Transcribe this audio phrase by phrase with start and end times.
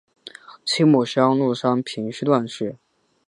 [0.65, 2.75] 其母是安禄山平妻段氏。